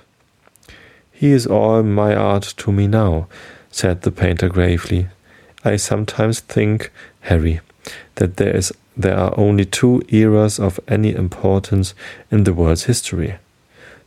[1.11, 3.27] He is all my art to me now,
[3.71, 5.07] said the painter gravely.
[5.63, 7.59] I sometimes think, Harry,
[8.15, 11.93] that there is there are only two eras of any importance
[12.31, 13.35] in the world's history.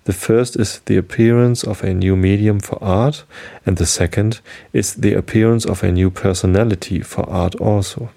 [0.04, 3.24] The first is the appearance of a new medium for art,
[3.64, 4.40] and the second
[4.72, 8.10] is the appearance of a new personality for art also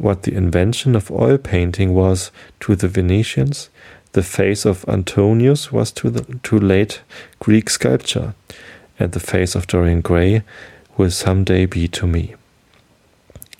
[0.00, 3.68] what the invention of oil painting was to the Venetians,
[4.12, 7.02] the face of Antinous was to, the, to late
[7.38, 8.34] Greek sculpture,
[8.98, 10.42] and the face of Dorian Gray
[10.96, 12.34] will some day be to me.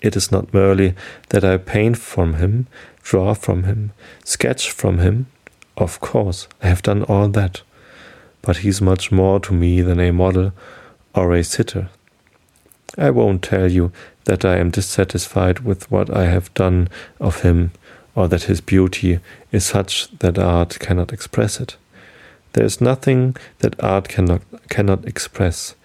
[0.01, 0.95] It is not merely
[1.29, 2.67] that I paint from him,
[3.03, 3.91] draw from him,
[4.23, 5.27] sketch from him.
[5.77, 7.61] Of course, I have done all that.
[8.41, 10.53] But he is much more to me than a model
[11.13, 11.89] or a sitter.
[12.97, 13.91] I won't tell you
[14.25, 16.89] that I am dissatisfied with what I have done
[17.19, 17.71] of him,
[18.15, 19.19] or that his beauty
[19.51, 21.77] is such that art cannot express it.
[22.53, 25.75] There is nothing that art cannot, cannot express,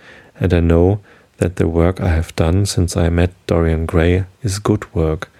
[0.41, 1.01] and I know
[1.39, 5.31] that the work I have done since I met Dorian Gray is good work,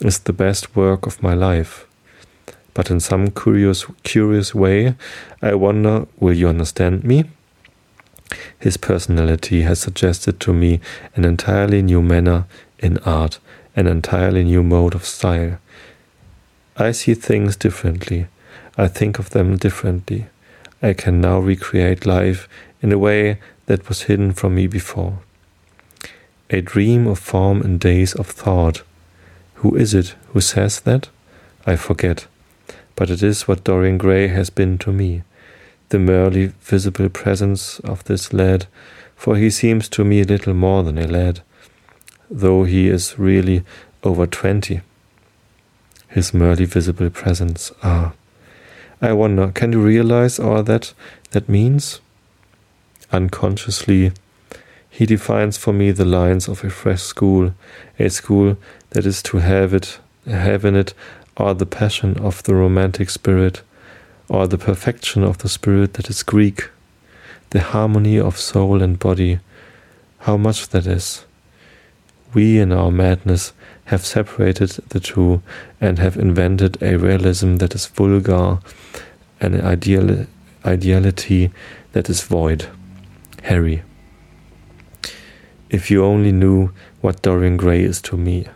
[0.00, 1.86] is the best work of my life.
[2.72, 4.94] But in some curious, curious way,
[5.42, 7.24] I wonder will you understand me?
[8.58, 10.80] His personality has suggested to me
[11.16, 12.46] an entirely new manner
[12.78, 13.38] in art,
[13.74, 15.58] an entirely new mode of style.
[16.76, 18.28] I see things differently.
[18.78, 20.26] I think of them differently.
[20.80, 22.48] I can now recreate life
[22.80, 25.18] in a way that was hidden from me before.
[26.50, 28.82] A dream of form in days of thought.
[29.56, 31.08] Who is it who says that?
[31.64, 32.26] I forget.
[32.96, 35.22] But it is what Dorian Gray has been to me
[35.90, 38.66] the merely visible presence of this lad,
[39.16, 41.40] for he seems to me little more than a lad,
[42.30, 43.64] though he is really
[44.04, 44.80] over twenty.
[46.08, 48.12] His merely visible presence, ah,
[49.02, 50.94] I wonder, can you realize all that
[51.32, 52.00] that means?
[53.12, 54.12] Unconsciously,
[55.00, 57.54] he defines for me the lines of a fresh school,
[57.98, 58.58] a school
[58.90, 60.92] that is to have it, have in it
[61.38, 63.62] all the passion of the romantic spirit,
[64.28, 66.68] or the perfection of the spirit that is Greek,
[67.48, 69.38] the harmony of soul and body.
[70.18, 71.24] How much that is.
[72.34, 73.54] We, in our madness,
[73.86, 75.40] have separated the two
[75.80, 78.58] and have invented a realism that is vulgar,
[79.40, 80.26] an ideal,
[80.62, 81.50] ideality
[81.92, 82.66] that is void.
[83.44, 83.82] Harry.
[85.70, 88.46] If you only knew what Dorian Gray is to me.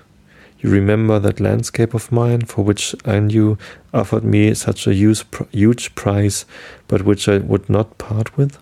[0.59, 3.57] You remember that landscape of mine for which Agnew
[3.93, 6.45] offered me such a huge, huge price,
[6.89, 8.59] but which I would not part with?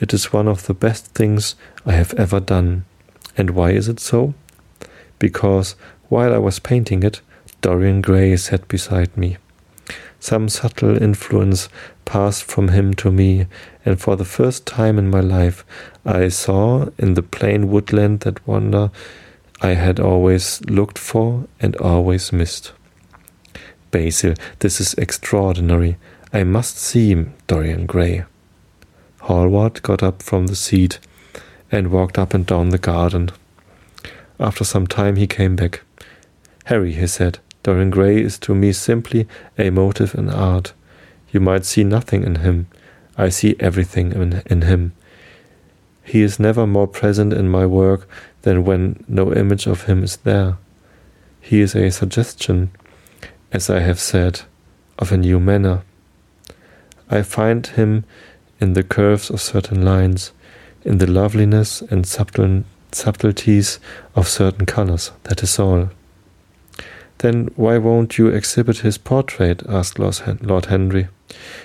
[0.00, 1.54] It is one of the best things
[1.84, 2.84] I have ever done.
[3.36, 4.34] And why is it so?
[5.18, 5.76] because
[6.08, 7.20] while I was painting it,
[7.60, 9.38] Dorian Gray sat beside me.
[10.20, 11.68] Some subtle influence
[12.04, 13.46] passed from him to me,
[13.84, 15.64] and for the first time in my life
[16.06, 18.92] I saw in the plain woodland that wonder
[19.60, 22.72] I had always looked for and always missed.
[23.90, 25.96] Basil, this is extraordinary.
[26.32, 28.24] I must see him, Dorian Gray.
[29.22, 31.00] Hallward got up from the seat
[31.72, 33.30] and walked up and down the garden.
[34.38, 35.82] After some time he came back.
[36.66, 39.26] Harry, he said, Dorian Gray is to me simply
[39.58, 40.72] a motive in art.
[41.32, 42.68] You might see nothing in him.
[43.18, 44.92] I see everything in, in him.
[46.06, 48.08] He is never more present in my work
[48.42, 50.56] than when no image of him is there.
[51.40, 52.70] He is a suggestion,
[53.50, 54.42] as I have said,
[55.00, 55.82] of a new manner.
[57.10, 58.04] I find him
[58.60, 60.32] in the curves of certain lines,
[60.84, 63.80] in the loveliness and subtle subtleties
[64.14, 65.10] of certain colors.
[65.24, 65.90] That is all.
[67.18, 69.62] Then why won't you exhibit his portrait?
[69.68, 71.08] asked Lord Henry.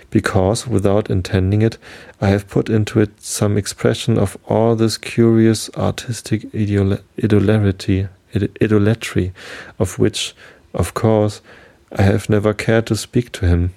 [0.09, 1.77] Because, without intending it,
[2.19, 8.07] I have put into it some expression of all this curious artistic idolatry,
[8.61, 9.33] idolatry,
[9.79, 10.33] of which,
[10.73, 11.41] of course,
[11.91, 13.73] I have never cared to speak to him.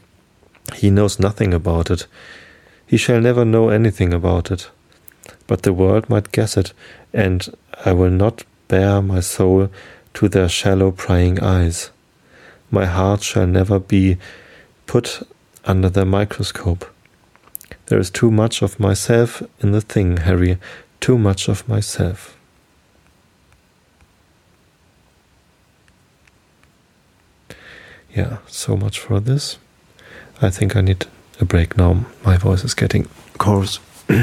[0.75, 2.07] He knows nothing about it.
[2.87, 4.71] He shall never know anything about it
[5.47, 6.73] but the world might guess it,
[7.13, 7.55] and
[7.85, 9.71] I will not bare my soul
[10.15, 11.91] to their shallow prying eyes.
[12.71, 14.17] My heart shall never be
[14.87, 15.23] put
[15.65, 16.85] under their microscope.
[17.87, 20.59] There is too much of myself in the thing, Harry,
[21.01, 22.37] too much of myself.
[28.15, 29.59] Yeah, so much for this.
[30.41, 31.07] I think I need
[31.41, 32.07] a break now.
[32.25, 33.09] My voice is getting
[33.39, 33.81] coarse.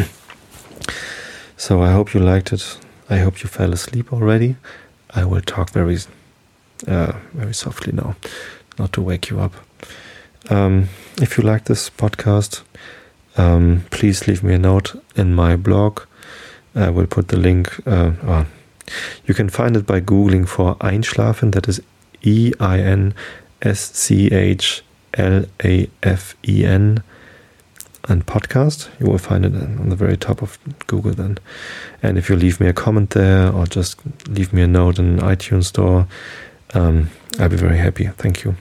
[1.61, 2.79] So I hope you liked it.
[3.07, 4.55] I hope you fell asleep already.
[5.15, 5.97] I will talk very,
[6.87, 8.15] uh, very softly now,
[8.79, 9.53] not to wake you up.
[10.49, 10.89] Um,
[11.21, 12.61] if you like this podcast,
[13.37, 16.01] um, please leave me a note in my blog.
[16.75, 17.69] I will put the link.
[17.85, 18.45] Uh, uh,
[19.25, 21.51] you can find it by googling for Einschlafen.
[21.51, 21.81] That is
[22.21, 23.13] E I N
[23.61, 24.83] S C H
[25.13, 27.03] L A F E N
[28.07, 28.89] and podcast.
[28.99, 31.37] You will find it on the very top of Google then.
[32.01, 35.17] And if you leave me a comment there or just leave me a note in
[35.17, 36.07] iTunes store,
[36.73, 38.07] um, I'll be very happy.
[38.07, 38.55] Thank you.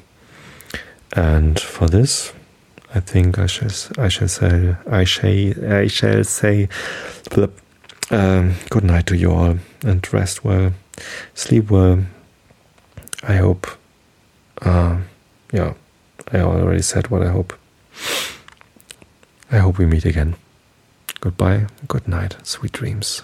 [1.12, 2.32] And for this,
[2.94, 6.68] I think I shall I shall say I shall I shall say
[8.10, 10.72] um, good night to you all and rest well,
[11.34, 12.04] sleep well.
[13.22, 13.66] I hope.
[14.62, 14.98] Uh,
[15.52, 15.74] yeah,
[16.32, 17.52] I already said what I hope.
[19.52, 20.36] I hope we meet again.
[21.20, 23.22] Goodbye, good night, sweet dreams.